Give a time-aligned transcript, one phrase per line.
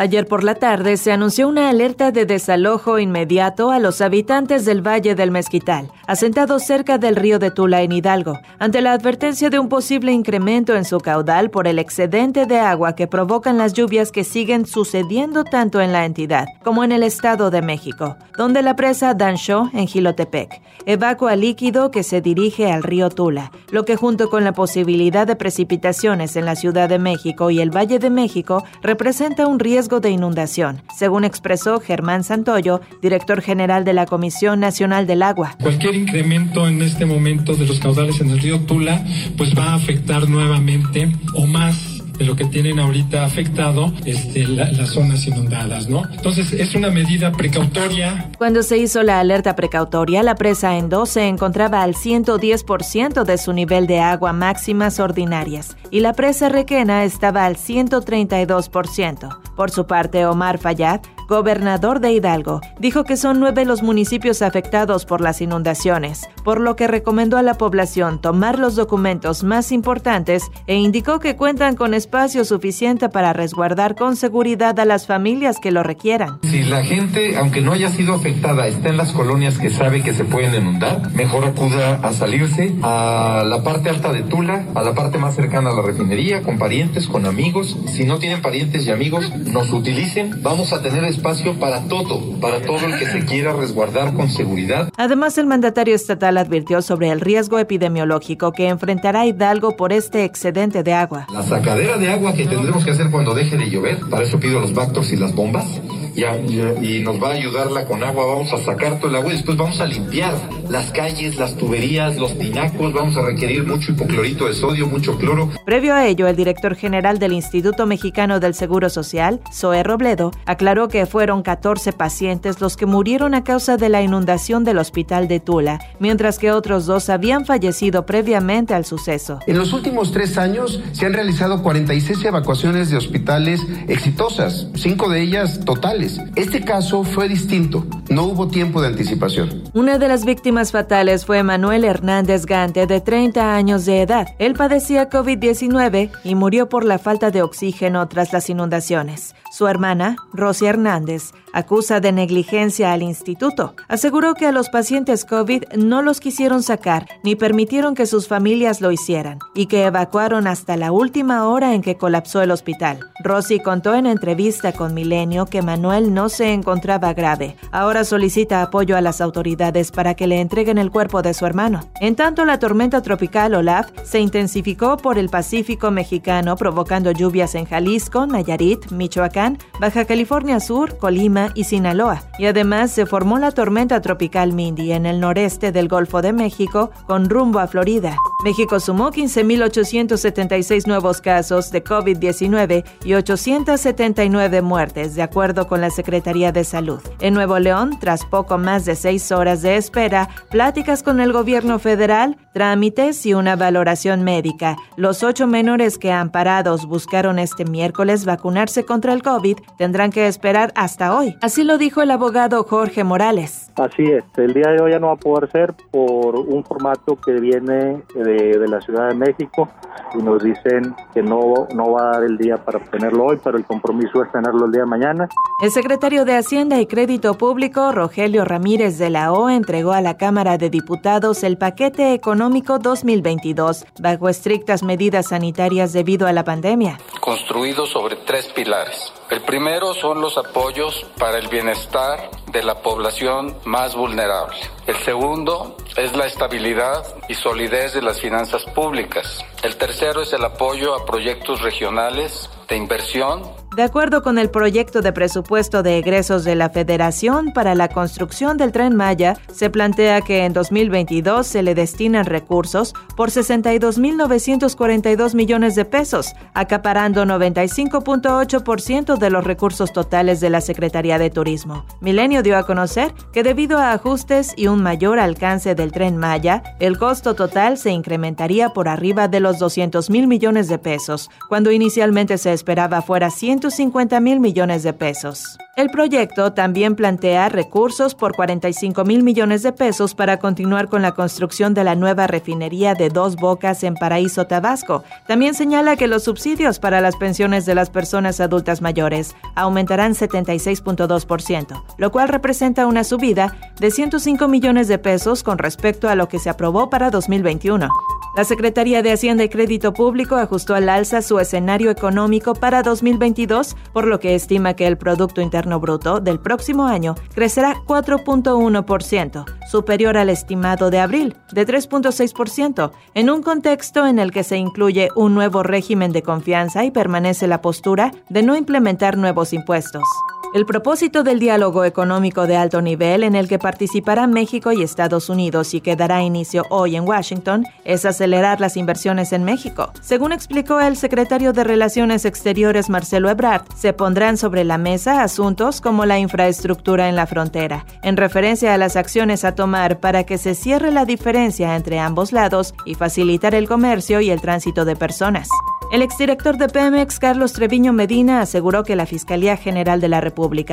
[0.00, 4.80] Ayer por la tarde se anunció una alerta de desalojo inmediato a los habitantes del
[4.80, 9.58] Valle del Mezquital, asentados cerca del río de Tula en Hidalgo, ante la advertencia de
[9.58, 14.10] un posible incremento en su caudal por el excedente de agua que provocan las lluvias
[14.10, 18.76] que siguen sucediendo tanto en la entidad como en el Estado de México, donde la
[18.76, 24.30] presa Dancho, en Gilotepec, evacua líquido que se dirige al río Tula, lo que junto
[24.30, 28.64] con la posibilidad de precipitaciones en la Ciudad de México y el Valle de México
[28.80, 35.08] representa un riesgo de inundación, según expresó Germán Santoyo, director general de la Comisión Nacional
[35.08, 35.56] del Agua.
[35.60, 39.04] Cualquier incremento en este momento de los caudales en el río Tula,
[39.36, 41.89] pues va a afectar nuevamente o más
[42.20, 46.02] de lo que tienen ahorita afectado este, las zonas inundadas, ¿no?
[46.12, 48.30] Entonces es una medida precautoria.
[48.36, 53.38] Cuando se hizo la alerta precautoria, la presa en 2 se encontraba al 110% de
[53.38, 59.38] su nivel de agua máximas ordinarias y la presa Requena estaba al 132%.
[59.56, 61.00] Por su parte, Omar Fayad,
[61.30, 66.74] gobernador de Hidalgo, dijo que son nueve los municipios afectados por las inundaciones, por lo
[66.74, 71.94] que recomendó a la población tomar los documentos más importantes e indicó que cuentan con
[71.94, 76.40] espacio suficiente para resguardar con seguridad a las familias que lo requieran.
[76.42, 80.12] Si la gente, aunque no haya sido afectada, está en las colonias que sabe que
[80.12, 84.94] se pueden inundar, mejor acuda a salirse a la parte alta de Tula, a la
[84.94, 87.78] parte más cercana a la refinería, con parientes, con amigos.
[87.86, 90.42] Si no tienen parientes y amigos, nos utilicen.
[90.42, 94.90] Vamos a tener espacio para todo, para todo el que se quiera resguardar con seguridad.
[94.96, 100.82] Además, el mandatario estatal advirtió sobre el riesgo epidemiológico que enfrentará Hidalgo por este excedente
[100.82, 101.26] de agua.
[101.32, 104.60] La sacadera de agua que tendremos que hacer cuando deje de llover, para eso pido
[104.60, 105.80] los Bactors y las bombas,
[106.14, 109.36] y, y, nos va a ayudarla con agua, vamos a sacar todo el agua y
[109.36, 110.34] después vamos a limpiar
[110.68, 115.50] las calles, las tuberías, los tinacos, vamos a requerir mucho hipoclorito de sodio, mucho cloro.
[115.64, 120.88] Previo a ello, el director general del Instituto Mexicano del Seguro Social, Zoe Robledo, aclaró
[120.88, 125.40] que fueron 14 pacientes los que murieron a causa de la inundación del hospital de
[125.40, 129.40] Tula, mientras que otros dos habían fallecido previamente al suceso.
[129.46, 135.20] En los últimos tres años se han realizado 46 evacuaciones de hospitales exitosas, cinco de
[135.20, 136.20] ellas totales.
[136.36, 139.62] Este caso fue distinto, no hubo tiempo de anticipación.
[139.72, 144.28] Una de las víctimas fatales fue Manuel Hernández Gante, de 30 años de edad.
[144.38, 149.34] Él padecía COVID-19 y murió por la falta de oxígeno tras las inundaciones.
[149.52, 153.74] Su hermana, Rosy Hernández, acusa de negligencia al instituto.
[153.88, 158.80] Aseguró que a los pacientes COVID no los quisieron sacar ni permitieron que sus familias
[158.80, 163.00] lo hicieran y que evacuaron hasta la última hora en que colapsó el hospital.
[163.22, 167.56] Rosy contó en entrevista con Milenio que Manuel no se encontraba grave.
[167.72, 171.80] Ahora solicita apoyo a las autoridades para que le entreguen el cuerpo de su hermano.
[172.00, 177.66] En tanto, la tormenta tropical Olaf se intensificó por el Pacífico mexicano provocando lluvias en
[177.66, 182.22] Jalisco, Nayarit, Michoacán, Baja California Sur, Colima y Sinaloa.
[182.38, 186.90] Y además se formó la tormenta tropical Mindy en el noreste del Golfo de México
[187.06, 188.16] con rumbo a Florida.
[188.44, 196.52] México sumó 15.876 nuevos casos de COVID-19 y 879 muertes, de acuerdo con la Secretaría
[196.52, 197.00] de Salud.
[197.20, 201.78] En Nuevo León, tras poco más de seis horas de espera, pláticas con el gobierno
[201.78, 204.76] federal, trámites y una valoración médica.
[204.96, 210.72] Los ocho menores que amparados buscaron este miércoles vacunarse contra el COVID tendrán que esperar
[210.74, 211.36] hasta hoy.
[211.40, 213.69] Así lo dijo el abogado Jorge Morales.
[213.80, 217.16] Así es, el día de hoy ya no va a poder ser por un formato
[217.16, 219.70] que viene de, de la Ciudad de México
[220.14, 223.56] y nos dicen que no, no va a dar el día para obtenerlo hoy, pero
[223.56, 225.28] el compromiso es tenerlo el día de mañana.
[225.62, 230.18] El secretario de Hacienda y Crédito Público, Rogelio Ramírez de la O, entregó a la
[230.18, 236.98] Cámara de Diputados el paquete económico 2022 bajo estrictas medidas sanitarias debido a la pandemia.
[237.20, 239.12] Construido sobre tres pilares.
[239.30, 244.56] El primero son los apoyos para el bienestar de la población más vulnerable.
[244.86, 249.44] El segundo es la estabilidad y solidez de las finanzas públicas.
[249.62, 253.42] El tercero es el apoyo a proyectos regionales de inversión
[253.76, 258.56] de acuerdo con el proyecto de presupuesto de egresos de la Federación para la construcción
[258.56, 265.76] del tren Maya, se plantea que en 2022 se le destinan recursos por 62.942 millones
[265.76, 271.86] de pesos, acaparando 95.8% de los recursos totales de la Secretaría de Turismo.
[272.00, 276.64] Milenio dio a conocer que debido a ajustes y un mayor alcance del tren Maya,
[276.80, 281.70] el costo total se incrementaría por arriba de los 200 mil millones de pesos, cuando
[281.70, 285.56] inicialmente se esperaba fuera 100 150 mil millones de pesos.
[285.76, 291.12] El proyecto también plantea recursos por 45 mil millones de pesos para continuar con la
[291.12, 295.04] construcción de la nueva refinería de Dos Bocas en Paraíso, Tabasco.
[295.28, 301.82] También señala que los subsidios para las pensiones de las personas adultas mayores aumentarán 76.2%,
[301.98, 306.40] lo cual representa una subida de 105 millones de pesos con respecto a lo que
[306.40, 307.88] se aprobó para 2021.
[308.36, 313.76] La Secretaría de Hacienda y Crédito Público ajustó al alza su escenario económico para 2022,
[313.92, 320.16] por lo que estima que el Producto Interno Bruto del próximo año crecerá 4.1%, superior
[320.16, 325.34] al estimado de abril, de 3.6%, en un contexto en el que se incluye un
[325.34, 330.02] nuevo régimen de confianza y permanece la postura de no implementar nuevos impuestos.
[330.52, 335.28] El propósito del diálogo económico de alto nivel en el que participarán México y Estados
[335.28, 339.92] Unidos y que dará inicio hoy en Washington es acelerar las inversiones en México.
[340.00, 345.80] Según explicó el secretario de Relaciones Exteriores Marcelo Ebrard, se pondrán sobre la mesa asuntos
[345.80, 350.36] como la infraestructura en la frontera, en referencia a las acciones a tomar para que
[350.36, 354.96] se cierre la diferencia entre ambos lados y facilitar el comercio y el tránsito de
[354.96, 355.48] personas.
[355.90, 360.20] El exdirector de Pemex, Carlos Treviño Medina, aseguró que la Fiscalía General de la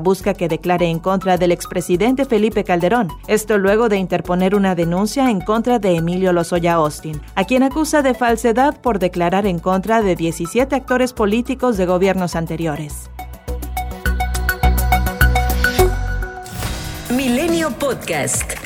[0.00, 5.30] Busca que declare en contra del expresidente Felipe Calderón, esto luego de interponer una denuncia
[5.30, 10.02] en contra de Emilio Lozoya Austin, a quien acusa de falsedad por declarar en contra
[10.02, 13.10] de 17 actores políticos de gobiernos anteriores.
[17.10, 18.59] Milenio Podcast.